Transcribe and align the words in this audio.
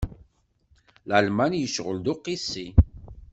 Lalman 1.07 1.53
yecɣel 1.61 1.97
d 2.05 2.07
uqisi. 2.13 2.67